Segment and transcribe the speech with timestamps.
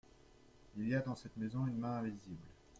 [0.77, 2.39] Il y a dans cette maison une main invisible!…